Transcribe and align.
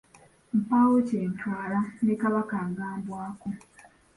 Mpaawo 0.61 0.97
kyetwala, 1.07 1.79
ne 2.03 2.15
Kabaka 2.21 2.55
agambwako. 2.65 3.47